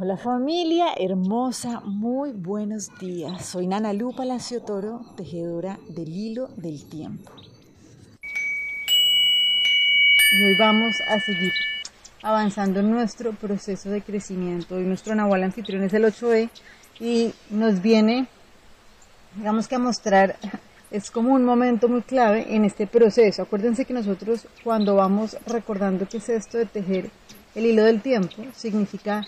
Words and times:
Hola 0.00 0.16
familia 0.16 0.94
hermosa, 0.96 1.80
muy 1.80 2.30
buenos 2.30 2.96
días. 3.00 3.44
Soy 3.44 3.66
Nana 3.66 3.92
Lu 3.92 4.14
Palacio 4.14 4.62
Toro, 4.62 5.00
tejedora 5.16 5.76
del 5.88 6.08
hilo 6.08 6.50
del 6.56 6.88
tiempo. 6.88 7.32
Y 10.32 10.44
hoy 10.44 10.56
vamos 10.56 10.94
a 11.00 11.18
seguir 11.18 11.52
avanzando 12.22 12.78
en 12.78 12.92
nuestro 12.92 13.32
proceso 13.32 13.90
de 13.90 14.00
crecimiento. 14.00 14.76
Hoy 14.76 14.84
nuestro 14.84 15.16
Nahual 15.16 15.42
anfitrión 15.42 15.82
es 15.82 15.92
el 15.92 16.04
8E 16.04 16.48
y 17.00 17.34
nos 17.50 17.82
viene, 17.82 18.28
digamos 19.34 19.66
que 19.66 19.74
a 19.74 19.80
mostrar, 19.80 20.36
es 20.92 21.10
como 21.10 21.34
un 21.34 21.44
momento 21.44 21.88
muy 21.88 22.02
clave 22.02 22.54
en 22.54 22.64
este 22.64 22.86
proceso. 22.86 23.42
Acuérdense 23.42 23.84
que 23.84 23.94
nosotros 23.94 24.46
cuando 24.62 24.94
vamos 24.94 25.36
recordando 25.44 26.06
qué 26.08 26.18
es 26.18 26.28
esto 26.28 26.56
de 26.56 26.66
tejer 26.66 27.10
el 27.56 27.66
hilo 27.66 27.82
del 27.82 28.00
tiempo, 28.00 28.44
significa 28.54 29.26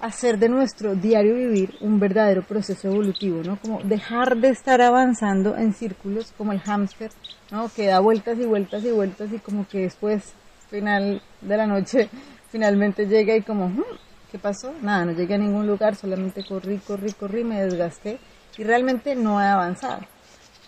hacer 0.00 0.38
de 0.38 0.48
nuestro 0.48 0.94
diario 0.94 1.34
vivir 1.34 1.76
un 1.80 2.00
verdadero 2.00 2.42
proceso 2.42 2.88
evolutivo, 2.88 3.42
¿no? 3.44 3.58
Como 3.60 3.80
dejar 3.82 4.36
de 4.38 4.48
estar 4.48 4.80
avanzando 4.80 5.56
en 5.56 5.74
círculos 5.74 6.32
como 6.36 6.52
el 6.52 6.60
hámster, 6.60 7.10
¿no? 7.50 7.68
Que 7.68 7.86
da 7.86 8.00
vueltas 8.00 8.38
y 8.38 8.46
vueltas 8.46 8.82
y 8.84 8.90
vueltas 8.90 9.32
y 9.32 9.38
como 9.38 9.68
que 9.68 9.80
después, 9.80 10.32
final 10.70 11.22
de 11.42 11.56
la 11.56 11.66
noche, 11.66 12.08
finalmente 12.50 13.06
llega 13.06 13.36
y 13.36 13.42
como, 13.42 13.68
hmm, 13.68 13.84
¿qué 14.32 14.38
pasó? 14.38 14.72
Nada, 14.80 15.04
no 15.04 15.12
llegué 15.12 15.34
a 15.34 15.38
ningún 15.38 15.66
lugar, 15.66 15.94
solamente 15.94 16.44
corrí, 16.44 16.78
corrí, 16.78 17.12
corrí, 17.12 17.44
me 17.44 17.62
desgasté 17.62 18.18
y 18.56 18.64
realmente 18.64 19.14
no 19.14 19.40
he 19.40 19.46
avanzado. 19.46 20.00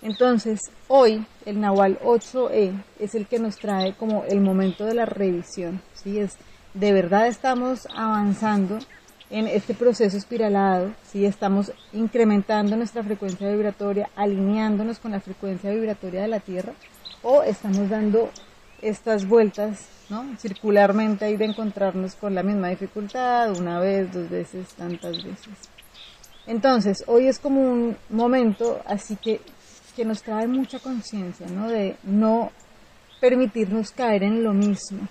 Entonces, 0.03 0.61
hoy 0.89 1.25
el 1.47 1.61
Nahual 1.61 1.99
8E 2.01 2.83
es 2.99 3.15
el 3.15 3.27
que 3.27 3.39
nos 3.39 3.57
trae 3.57 3.95
como 3.95 4.25
el 4.25 4.41
momento 4.41 4.85
de 4.85 4.95
la 4.95 5.07
revisión, 5.07 5.81
¿sí? 5.95 6.19
Es, 6.19 6.37
de 6.75 6.93
verdad 6.93 7.29
estamos 7.29 7.87
avanzando 7.95 8.79
en 9.33 9.49
este 9.49 9.73
proceso 9.73 10.19
espiralado, 10.19 10.93
si 11.11 11.25
estamos 11.25 11.73
incrementando 11.95 12.77
nuestra 12.77 13.03
frecuencia 13.03 13.51
vibratoria, 13.51 14.11
alineándonos 14.15 14.99
con 14.99 15.13
la 15.13 15.21
frecuencia 15.21 15.71
vibratoria 15.71 16.21
de 16.21 16.29
la 16.29 16.41
Tierra, 16.41 16.75
o 17.23 17.43
estamos 17.43 17.89
dando 17.89 18.31
estas 18.83 19.27
vueltas 19.27 19.89
¿no? 20.11 20.37
circularmente 20.37 21.31
y 21.31 21.37
de 21.39 21.47
encontrarnos 21.47 22.15
con 22.15 22.35
la 22.35 22.43
misma 22.43 22.69
dificultad, 22.69 23.57
una 23.59 23.81
vez, 23.81 24.13
dos 24.13 24.29
veces, 24.29 24.69
tantas 24.75 25.25
veces. 25.25 25.55
Entonces, 26.47 27.03
hoy 27.07 27.27
es 27.27 27.39
como 27.39 27.63
un 27.63 27.97
momento 28.11 28.83
así 28.85 29.17
que, 29.17 29.41
que 29.97 30.05
nos 30.05 30.23
trae 30.23 30.47
mucha 30.47 30.79
conciencia, 30.79 31.47
¿no? 31.47 31.69
De 31.69 31.97
no 32.03 32.51
permitirnos 33.21 33.93
caer 33.93 34.25
en 34.25 34.43
lo 34.43 34.53
mismo. 34.53 35.07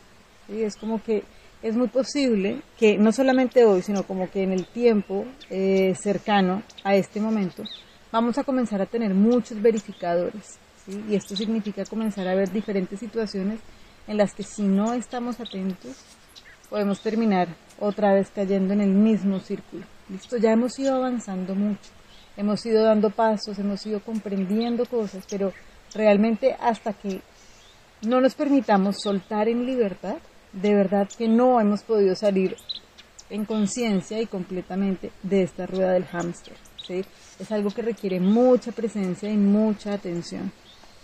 ¿sí? 0.47 0.61
Es 0.61 0.75
como 0.75 1.01
que 1.01 1.23
es 1.61 1.75
muy 1.75 1.87
posible 1.87 2.61
que 2.77 2.97
no 2.97 3.11
solamente 3.11 3.63
hoy, 3.65 3.81
sino 3.81 4.03
como 4.03 4.29
que 4.29 4.43
en 4.43 4.51
el 4.51 4.65
tiempo 4.65 5.25
eh, 5.49 5.93
cercano 6.01 6.63
a 6.83 6.95
este 6.95 7.19
momento, 7.19 7.63
vamos 8.11 8.37
a 8.37 8.43
comenzar 8.43 8.81
a 8.81 8.85
tener 8.85 9.13
muchos 9.13 9.61
verificadores. 9.61 10.57
Y 11.09 11.15
esto 11.15 11.35
significa 11.35 11.85
comenzar 11.85 12.27
a 12.27 12.35
ver 12.35 12.51
diferentes 12.51 12.99
situaciones 12.99 13.59
en 14.07 14.17
las 14.17 14.33
que 14.33 14.43
si 14.43 14.63
no 14.63 14.93
estamos 14.93 15.39
atentos, 15.39 15.95
podemos 16.69 17.01
terminar 17.01 17.49
otra 17.79 18.13
vez 18.13 18.31
cayendo 18.33 18.73
en 18.73 18.81
el 18.81 18.91
mismo 18.91 19.39
círculo. 19.39 19.83
Listo, 20.09 20.37
ya 20.37 20.51
hemos 20.51 20.77
ido 20.79 20.95
avanzando 20.95 21.53
mucho, 21.53 21.89
hemos 22.35 22.65
ido 22.65 22.83
dando 22.83 23.11
pasos, 23.11 23.59
hemos 23.59 23.85
ido 23.85 23.99
comprendiendo 23.99 24.85
cosas, 24.85 25.25
pero 25.29 25.53
realmente 25.93 26.55
hasta 26.59 26.93
que 26.93 27.21
no 28.01 28.19
nos 28.19 28.33
permitamos 28.33 28.97
soltar 29.01 29.47
en 29.47 29.65
libertad, 29.65 30.17
de 30.53 30.73
verdad 30.73 31.09
que 31.17 31.27
no 31.27 31.59
hemos 31.59 31.83
podido 31.83 32.15
salir 32.15 32.55
en 33.29 33.45
conciencia 33.45 34.21
y 34.21 34.25
completamente 34.25 35.11
de 35.23 35.43
esta 35.43 35.65
rueda 35.65 35.93
del 35.93 36.05
hámster. 36.05 36.55
¿sí? 36.85 37.03
Es 37.39 37.51
algo 37.51 37.71
que 37.71 37.81
requiere 37.81 38.19
mucha 38.19 38.71
presencia 38.71 39.29
y 39.29 39.37
mucha 39.37 39.93
atención. 39.93 40.51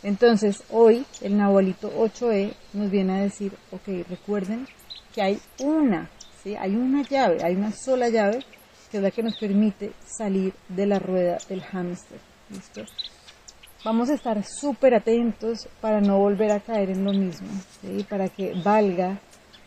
Entonces, 0.03 0.63
hoy 0.69 1.05
el 1.21 1.37
Nahualito 1.37 1.91
8E 1.91 2.53
nos 2.73 2.91
viene 2.91 3.13
a 3.13 3.23
decir, 3.23 3.53
ok, 3.71 4.07
recuerden 4.09 4.67
que 5.13 5.21
hay 5.21 5.39
una, 5.59 6.09
¿sí? 6.43 6.55
hay 6.55 6.75
una 6.75 7.01
llave, 7.03 7.43
hay 7.43 7.55
una 7.55 7.71
sola 7.71 8.09
llave 8.09 8.45
que 8.91 8.97
es 8.97 9.03
la 9.03 9.11
que 9.11 9.23
nos 9.23 9.37
permite 9.37 9.91
salir 10.05 10.53
de 10.69 10.85
la 10.85 10.99
rueda 10.99 11.37
del 11.49 11.61
hámster. 11.61 12.19
¿Listo? 12.49 12.85
Vamos 13.83 14.09
a 14.09 14.15
estar 14.15 14.43
súper 14.43 14.95
atentos 14.95 15.67
para 15.81 15.99
no 16.01 16.19
volver 16.19 16.51
a 16.51 16.59
caer 16.59 16.89
en 16.91 17.03
lo 17.03 17.11
mismo, 17.11 17.47
¿sí? 17.81 18.05
para 18.09 18.29
que 18.29 18.53
valga 18.63 19.19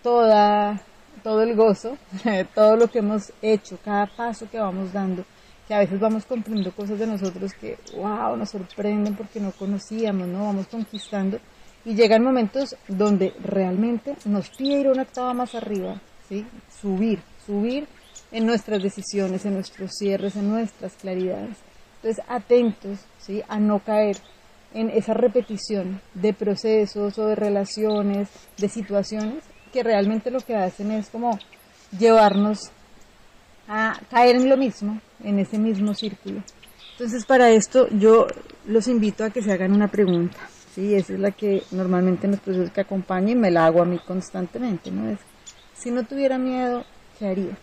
toda, 0.02 0.80
todo 1.22 1.42
el 1.42 1.54
gozo, 1.54 1.96
todo 2.54 2.76
lo 2.76 2.88
que 2.88 2.98
hemos 3.00 3.32
hecho, 3.42 3.78
cada 3.84 4.06
paso 4.06 4.48
que 4.50 4.58
vamos 4.58 4.92
dando, 4.92 5.24
que 5.66 5.74
a 5.74 5.78
veces 5.78 6.00
vamos 6.00 6.24
comprendiendo 6.24 6.74
cosas 6.74 6.98
de 6.98 7.06
nosotros 7.06 7.52
que, 7.54 7.78
wow, 7.96 8.36
nos 8.36 8.50
sorprenden 8.50 9.14
porque 9.14 9.40
no 9.40 9.52
conocíamos, 9.52 10.26
¿no? 10.28 10.44
Vamos 10.44 10.66
conquistando 10.66 11.38
y 11.84 11.94
llegan 11.94 12.22
momentos 12.22 12.76
donde 12.88 13.32
realmente 13.42 14.16
nos 14.24 14.50
pide 14.50 14.80
ir 14.80 14.88
una 14.88 15.02
octava 15.02 15.32
más 15.32 15.54
arriba, 15.54 16.00
¿sí? 16.28 16.46
Subir, 16.80 17.20
subir 17.46 17.86
en 18.32 18.46
nuestras 18.46 18.82
decisiones, 18.82 19.44
en 19.44 19.54
nuestros 19.54 19.92
cierres, 19.98 20.36
en 20.36 20.48
nuestras 20.48 20.94
claridades. 20.94 21.56
Entonces, 21.96 22.24
atentos, 22.28 22.98
¿sí? 23.18 23.42
A 23.48 23.58
no 23.58 23.80
caer 23.80 24.16
en 24.72 24.88
esa 24.90 25.14
repetición 25.14 26.00
de 26.14 26.32
procesos 26.32 27.18
o 27.18 27.26
de 27.26 27.34
relaciones, 27.34 28.28
de 28.56 28.68
situaciones 28.68 29.42
que 29.72 29.82
realmente 29.82 30.30
lo 30.30 30.40
que 30.40 30.56
hacen 30.56 30.90
es 30.90 31.08
como 31.08 31.38
llevarnos 31.98 32.70
a 33.68 33.98
caer 34.10 34.36
en 34.36 34.48
lo 34.48 34.56
mismo, 34.56 35.00
en 35.22 35.38
ese 35.38 35.58
mismo 35.58 35.94
círculo. 35.94 36.42
Entonces 36.92 37.24
para 37.24 37.50
esto 37.50 37.88
yo 37.90 38.26
los 38.66 38.88
invito 38.88 39.24
a 39.24 39.30
que 39.30 39.42
se 39.42 39.52
hagan 39.52 39.72
una 39.72 39.88
pregunta, 39.88 40.38
¿sí? 40.74 40.94
Esa 40.94 41.14
es 41.14 41.20
la 41.20 41.30
que 41.30 41.62
normalmente 41.70 42.26
en 42.26 42.32
los 42.32 42.40
procesos 42.40 42.70
que 42.72 43.34
me 43.36 43.50
la 43.50 43.66
hago 43.66 43.82
a 43.82 43.86
mí 43.86 43.98
constantemente, 43.98 44.90
¿no? 44.90 45.08
Es, 45.08 45.18
si 45.74 45.90
no 45.90 46.04
tuviera 46.04 46.36
miedo, 46.36 46.84
¿qué 47.18 47.28
haría? 47.28 47.56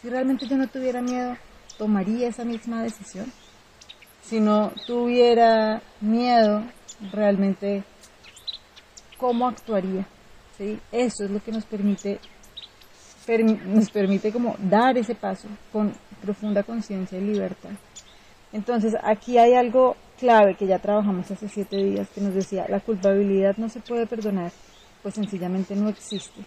Si 0.00 0.08
realmente 0.08 0.46
yo 0.46 0.56
no 0.56 0.68
tuviera 0.68 1.02
miedo, 1.02 1.36
¿tomaría 1.76 2.28
esa 2.28 2.44
misma 2.44 2.82
decisión? 2.82 3.30
Si 4.22 4.40
no 4.40 4.72
tuviera 4.86 5.82
miedo, 6.00 6.62
realmente, 7.12 7.84
¿cómo 9.18 9.46
actuaría? 9.48 10.06
¿Sí? 10.56 10.78
Eso 10.92 11.24
es 11.24 11.30
lo 11.30 11.42
que 11.42 11.52
nos 11.52 11.64
permite, 11.64 12.18
nos 13.66 13.90
permite 13.90 14.32
como 14.32 14.56
dar 14.58 14.96
ese 14.96 15.14
paso 15.14 15.48
con 15.72 15.92
profunda 16.22 16.62
conciencia 16.62 17.18
y 17.18 17.22
libertad. 17.22 17.70
Entonces, 18.52 18.94
aquí 19.02 19.38
hay 19.38 19.54
algo 19.54 19.96
clave 20.18 20.54
que 20.54 20.66
ya 20.66 20.78
trabajamos 20.78 21.30
hace 21.30 21.48
siete 21.48 21.76
días 21.76 22.08
que 22.14 22.20
nos 22.20 22.34
decía, 22.34 22.66
la 22.68 22.80
culpabilidad 22.80 23.56
no 23.56 23.68
se 23.68 23.80
puede 23.80 24.06
perdonar, 24.06 24.52
pues 25.02 25.14
sencillamente 25.14 25.74
no 25.76 25.88
existe, 25.88 26.40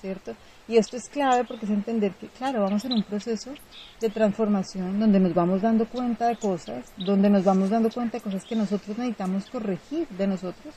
¿cierto? 0.00 0.34
Y 0.68 0.76
esto 0.76 0.96
es 0.96 1.08
clave 1.08 1.44
porque 1.44 1.64
es 1.64 1.70
entender 1.70 2.12
que, 2.12 2.26
claro, 2.28 2.62
vamos 2.62 2.84
en 2.84 2.92
un 2.92 3.02
proceso 3.02 3.52
de 4.00 4.10
transformación 4.10 4.98
donde 4.98 5.20
nos 5.20 5.34
vamos 5.34 5.62
dando 5.62 5.86
cuenta 5.86 6.28
de 6.28 6.36
cosas, 6.36 6.84
donde 6.96 7.30
nos 7.30 7.44
vamos 7.44 7.70
dando 7.70 7.90
cuenta 7.90 8.18
de 8.18 8.22
cosas 8.22 8.44
que 8.44 8.56
nosotros 8.56 8.96
necesitamos 8.98 9.48
corregir 9.50 10.08
de 10.08 10.26
nosotros, 10.26 10.74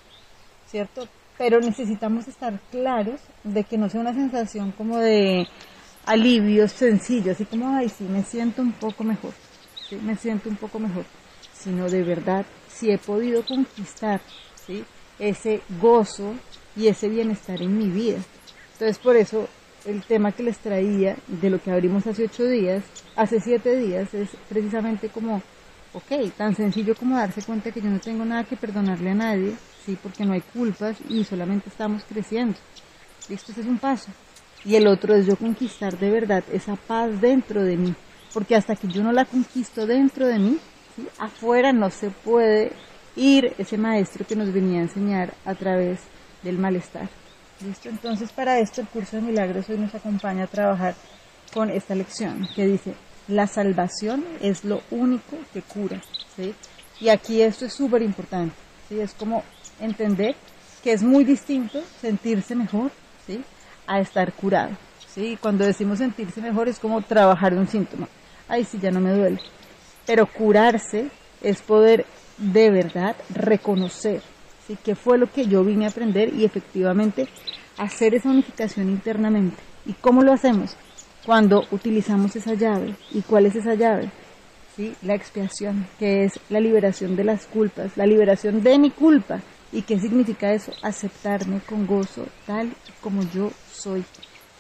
¿cierto? 0.68 1.08
Pero 1.40 1.62
necesitamos 1.62 2.28
estar 2.28 2.60
claros 2.70 3.22
de 3.46 3.64
que 3.64 3.78
no 3.78 3.90
sea 3.90 4.02
una 4.02 4.14
sensación 4.14 4.74
como 4.74 4.98
de 4.98 5.48
alivio 6.06 6.68
sencillo, 6.68 7.32
así 7.32 7.46
como, 7.46 7.70
ay, 7.70 7.88
sí, 7.88 8.04
me 8.04 8.24
siento 8.24 8.62
un 8.62 8.74
poco 8.74 9.06
mejor, 9.06 9.32
¿sí? 9.90 9.96
me 10.04 10.18
siento 10.18 10.50
un 10.50 10.58
poco 10.58 10.80
mejor, 10.80 11.06
sino 11.54 11.90
de 11.90 12.04
verdad, 12.04 12.46
si 12.68 12.92
he 12.92 12.98
podido 12.98 13.44
conquistar 13.44 14.20
ese 15.18 15.62
gozo 15.82 16.36
y 16.76 16.88
ese 16.88 17.08
bienestar 17.08 17.62
en 17.62 17.78
mi 17.78 17.88
vida. 17.88 18.20
Entonces, 18.74 18.98
por 18.98 19.16
eso, 19.16 19.48
el 19.86 20.04
tema 20.04 20.34
que 20.34 20.44
les 20.44 20.58
traía 20.58 21.16
de 21.28 21.50
lo 21.50 21.62
que 21.62 21.72
abrimos 21.72 22.06
hace 22.06 22.26
ocho 22.26 22.46
días, 22.46 22.84
hace 23.16 23.40
siete 23.40 23.78
días, 23.78 24.14
es 24.14 24.30
precisamente 24.50 25.08
como, 25.08 25.42
ok, 25.94 26.32
tan 26.38 26.56
sencillo 26.56 26.96
como 26.96 27.18
darse 27.18 27.42
cuenta 27.42 27.72
que 27.72 27.82
yo 27.82 27.90
no 27.90 28.00
tengo 28.00 28.26
nada 28.26 28.44
que 28.44 28.56
perdonarle 28.56 29.12
a 29.12 29.16
nadie, 29.16 29.56
¿sí? 29.86 29.98
Porque 30.02 30.26
no 30.26 30.34
hay 30.34 30.42
culpas 30.42 30.98
y 31.10 31.24
solamente 31.24 31.70
estamos 31.70 32.04
creciendo. 32.08 32.58
Esto 33.30 33.52
es 33.52 33.66
un 33.66 33.78
paso. 33.78 34.12
Y 34.66 34.76
el 34.76 34.88
otro 34.88 35.16
es 35.16 35.26
yo 35.26 35.36
conquistar 35.36 35.98
de 35.98 36.10
verdad 36.10 36.44
esa 36.52 36.76
paz 36.76 37.22
dentro 37.22 37.64
de 37.64 37.78
mí. 37.78 37.96
Porque 38.34 38.56
hasta 38.56 38.76
que 38.76 38.88
yo 38.88 39.04
no 39.04 39.12
la 39.12 39.26
conquisto 39.26 39.88
dentro 39.88 40.28
de 40.28 40.38
mí, 40.38 40.58
afuera 41.18 41.72
no 41.72 41.90
se 41.90 42.10
puede 42.10 42.72
ir 43.16 43.54
ese 43.58 43.78
maestro 43.78 44.26
que 44.26 44.36
nos 44.36 44.52
venía 44.54 44.80
a 44.80 44.84
enseñar 44.84 45.34
a 45.46 45.56
través 45.56 46.00
del 46.44 46.58
malestar. 46.58 47.10
¿Listo? 47.62 47.90
Entonces 47.90 48.32
para 48.32 48.60
esto 48.60 48.82
el 48.82 48.88
curso 48.88 49.18
de 49.18 49.24
milagros 49.24 49.70
hoy 49.70 49.78
nos 49.78 49.94
acompaña 49.94 50.46
a 50.46 50.48
trabajar 50.48 50.96
con 51.54 51.70
esta 51.70 51.96
lección 51.96 52.48
que 52.56 52.66
dice, 52.66 52.94
la 53.30 53.48
salvación 53.48 54.26
es 54.42 54.66
lo 54.66 54.82
único 54.92 55.38
que 55.54 55.62
cura. 55.62 56.02
¿sí? 56.36 56.54
Y 57.00 57.10
aquí 57.10 57.42
esto 57.42 57.66
es 57.66 57.74
súper 57.74 58.02
importante. 58.02 58.56
¿sí? 58.90 59.00
Es 59.00 59.14
como 59.14 59.44
entender 59.80 60.36
que 60.84 60.92
es 60.92 61.04
muy 61.04 61.24
distinto 61.24 61.82
sentirse 62.02 62.56
mejor 62.56 62.92
¿sí? 63.26 63.42
a 63.88 64.00
estar 64.00 64.34
curado. 64.34 64.72
¿sí? 65.14 65.38
Cuando 65.40 65.66
decimos 65.66 66.00
sentirse 66.00 66.42
mejor 66.42 66.68
es 66.68 66.80
como 66.80 67.02
trabajar 67.02 67.54
un 67.54 67.68
síntoma. 67.68 68.08
Ay, 68.48 68.66
sí, 68.66 68.80
ya 68.82 68.92
no 68.92 69.00
me 69.00 69.14
duele. 69.14 69.40
Pero 70.06 70.26
curarse 70.26 71.10
es 71.42 71.62
poder 71.62 72.06
de 72.38 72.72
verdad 72.72 73.16
reconocer 73.30 74.24
¿sí? 74.68 74.78
qué 74.84 74.96
fue 74.96 75.20
lo 75.20 75.32
que 75.32 75.46
yo 75.46 75.64
vine 75.64 75.86
a 75.86 75.90
aprender 75.90 76.34
y 76.34 76.46
efectivamente 76.46 77.28
hacer 77.78 78.16
esa 78.16 78.30
unificación 78.30 78.90
internamente. 78.90 79.58
¿Y 79.86 79.94
cómo 79.94 80.24
lo 80.24 80.34
hacemos? 80.34 80.76
Cuando 81.26 81.66
utilizamos 81.72 82.36
esa 82.36 82.54
llave. 82.54 82.96
¿Y 83.12 83.22
cuál 83.22 83.46
es 83.46 83.56
esa 83.56 83.76
llave? 83.76 84.10
¿Sí? 84.76 84.96
La 85.02 85.16
expiación, 85.16 85.88
que 85.98 86.24
es 86.24 86.40
la 86.50 86.60
liberación 86.60 87.16
de 87.16 87.26
las 87.26 87.46
culpas, 87.46 87.98
la 87.98 88.06
liberación 88.06 88.64
de 88.64 88.80
mi 88.80 88.92
culpa. 88.92 89.42
¿Y 89.72 89.82
qué 89.84 90.00
significa 90.00 90.54
eso? 90.54 90.72
Aceptarme 90.82 91.60
con 91.60 91.86
gozo 91.86 92.26
tal 92.46 92.74
como 93.02 93.24
yo 93.32 93.52
soy. 93.72 94.04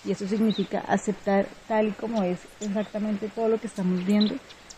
Y 0.06 0.11
eso 0.11 0.27
significa 0.27 0.79
aceptar 0.88 1.47
tal 1.67 1.89
y 1.89 1.91
como 1.91 2.23
es 2.23 2.39
exactamente 2.59 3.29
todo 3.29 3.50
lo 3.50 3.59
que 3.59 3.67
estamos 3.67 4.06
viendo, 4.06 4.35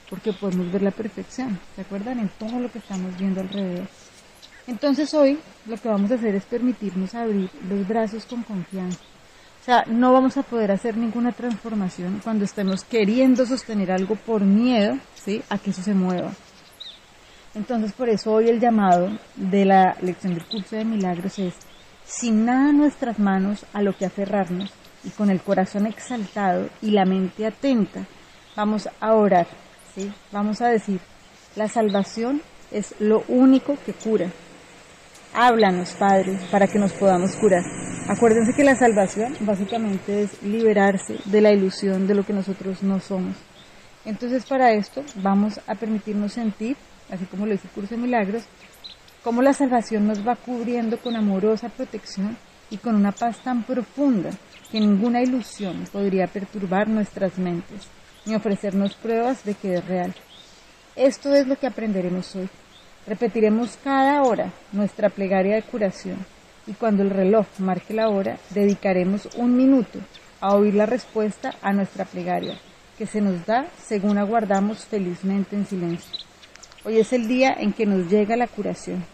porque 0.09 0.33
podemos 0.33 0.71
ver 0.71 0.81
la 0.81 0.91
perfección, 0.91 1.59
¿se 1.75 1.81
acuerdan? 1.81 2.19
En 2.19 2.29
todo 2.39 2.59
lo 2.59 2.71
que 2.71 2.79
estamos 2.79 3.17
viendo 3.17 3.41
alrededor. 3.41 3.87
Entonces 4.67 5.13
hoy 5.13 5.39
lo 5.65 5.77
que 5.77 5.89
vamos 5.89 6.11
a 6.11 6.15
hacer 6.15 6.35
es 6.35 6.45
permitirnos 6.45 7.13
abrir 7.13 7.49
los 7.67 7.87
brazos 7.87 8.25
con 8.25 8.43
confianza. 8.43 8.99
O 9.61 9.63
sea, 9.63 9.83
no 9.85 10.11
vamos 10.11 10.37
a 10.37 10.43
poder 10.43 10.71
hacer 10.71 10.97
ninguna 10.97 11.33
transformación 11.33 12.19
cuando 12.23 12.45
estemos 12.45 12.83
queriendo 12.83 13.45
sostener 13.45 13.91
algo 13.91 14.15
por 14.15 14.41
miedo, 14.41 14.97
¿sí? 15.13 15.43
A 15.49 15.59
que 15.59 15.69
eso 15.69 15.83
se 15.83 15.93
mueva. 15.93 16.31
Entonces, 17.53 17.91
por 17.91 18.09
eso 18.09 18.31
hoy 18.31 18.49
el 18.49 18.59
llamado 18.59 19.09
de 19.35 19.65
la 19.65 19.95
lección 20.01 20.33
del 20.33 20.45
curso 20.45 20.75
de 20.75 20.83
milagros 20.83 21.37
es, 21.37 21.53
sin 22.03 22.45
nada 22.45 22.71
nuestras 22.71 23.19
manos 23.19 23.63
a 23.71 23.83
lo 23.83 23.95
que 23.95 24.07
aferrarnos 24.07 24.73
y 25.03 25.09
con 25.11 25.29
el 25.29 25.41
corazón 25.41 25.85
exaltado 25.85 26.67
y 26.81 26.89
la 26.89 27.05
mente 27.05 27.45
atenta, 27.45 28.07
vamos 28.55 28.89
a 28.99 29.13
orar, 29.13 29.45
¿sí? 29.93 30.11
Vamos 30.31 30.61
a 30.61 30.69
decir, 30.69 30.99
la 31.55 31.67
salvación 31.67 32.41
es 32.71 32.95
lo 32.99 33.23
único 33.27 33.77
que 33.85 33.93
cura. 33.93 34.31
Háblanos, 35.35 35.91
Padre, 35.91 36.39
para 36.49 36.65
que 36.65 36.79
nos 36.79 36.93
podamos 36.93 37.35
curar. 37.35 37.90
Acuérdense 38.11 38.53
que 38.53 38.65
la 38.65 38.75
salvación 38.75 39.37
básicamente 39.39 40.23
es 40.23 40.43
liberarse 40.43 41.15
de 41.23 41.39
la 41.39 41.53
ilusión 41.53 42.07
de 42.07 42.13
lo 42.13 42.25
que 42.25 42.33
nosotros 42.33 42.83
no 42.83 42.99
somos. 42.99 43.37
Entonces, 44.03 44.45
para 44.45 44.73
esto 44.73 45.01
vamos 45.15 45.61
a 45.65 45.75
permitirnos 45.75 46.33
sentir 46.33 46.75
así 47.09 47.23
como 47.23 47.45
lo 47.45 47.53
dice 47.53 47.69
el 47.69 47.73
curso 47.73 47.95
de 47.95 48.01
milagros, 48.01 48.43
cómo 49.23 49.41
la 49.41 49.53
salvación 49.53 50.07
nos 50.07 50.27
va 50.27 50.35
cubriendo 50.35 50.97
con 50.97 51.15
amorosa 51.15 51.69
protección 51.69 52.35
y 52.69 52.75
con 52.79 52.95
una 52.95 53.13
paz 53.13 53.37
tan 53.45 53.63
profunda 53.63 54.31
que 54.69 54.81
ninguna 54.81 55.21
ilusión 55.21 55.85
podría 55.89 56.27
perturbar 56.27 56.89
nuestras 56.89 57.37
mentes 57.37 57.87
ni 58.25 58.35
ofrecernos 58.35 58.93
pruebas 58.95 59.45
de 59.45 59.53
que 59.53 59.75
es 59.75 59.87
real. 59.87 60.13
Esto 60.97 61.33
es 61.33 61.47
lo 61.47 61.55
que 61.55 61.67
aprenderemos 61.67 62.35
hoy. 62.35 62.49
Repetiremos 63.07 63.79
cada 63.81 64.21
hora 64.23 64.51
nuestra 64.73 65.07
plegaria 65.07 65.55
de 65.55 65.63
curación 65.63 66.17
y 66.67 66.73
cuando 66.73 67.03
el 67.03 67.09
reloj 67.09 67.47
marque 67.59 67.93
la 67.93 68.09
hora 68.09 68.37
dedicaremos 68.49 69.29
un 69.35 69.55
minuto 69.55 69.99
a 70.39 70.55
oír 70.55 70.73
la 70.73 70.85
respuesta 70.85 71.55
a 71.61 71.73
nuestra 71.73 72.05
plegaria, 72.05 72.57
que 72.97 73.05
se 73.05 73.21
nos 73.21 73.45
da 73.45 73.67
según 73.77 74.17
aguardamos 74.17 74.85
felizmente 74.85 75.55
en 75.55 75.65
silencio. 75.65 76.11
Hoy 76.83 76.99
es 76.99 77.13
el 77.13 77.27
día 77.27 77.53
en 77.57 77.73
que 77.73 77.85
nos 77.85 78.09
llega 78.09 78.35
la 78.35 78.47
curación. 78.47 79.05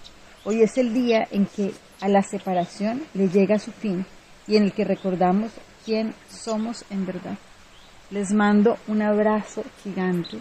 Hoy 0.46 0.62
es 0.62 0.78
el 0.78 0.94
día 0.94 1.28
en 1.32 1.46
que 1.46 1.74
a 2.00 2.08
la 2.08 2.24
separación 2.24 3.04
le 3.14 3.28
llega 3.28 3.60
su 3.60 3.72
fin 3.72 4.06
y 4.48 4.56
en 4.56 4.64
el 4.64 4.72
que 4.72 4.86
recordamos 4.86 5.52
quién 5.84 6.14
somos 6.30 6.86
en 6.90 7.06
verdad. 7.06 7.38
Les 8.10 8.32
mando 8.32 8.78
un 8.88 9.02
abrazo 9.02 9.64
gigante. 9.84 10.40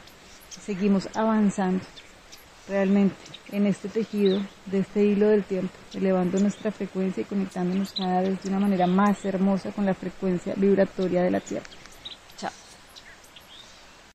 Seguimos 0.49 1.09
avanzando 1.17 1.85
realmente 2.69 3.15
en 3.53 3.67
este 3.67 3.89
tejido 3.89 4.41
de 4.67 4.81
este 4.81 5.05
hilo 5.05 5.29
del 5.29 5.45
tiempo, 5.45 5.73
elevando 5.95 6.39
nuestra 6.41 6.71
frecuencia 6.73 7.23
y 7.23 7.25
conectándonos 7.25 7.93
cada 7.93 8.23
vez 8.23 8.43
de 8.43 8.49
una 8.49 8.61
manera 8.61 8.87
más 8.87 9.25
hermosa 9.25 9.73
con 9.73 9.87
la 9.87 9.95
frecuencia 9.95 10.55
vibratoria 10.57 11.23
de 11.23 11.31
la 11.31 11.41
Tierra. 11.41 11.67